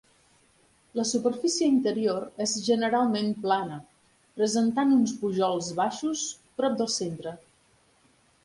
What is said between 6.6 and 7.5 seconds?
prop del centre.